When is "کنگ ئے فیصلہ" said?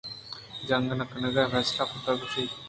1.09-1.83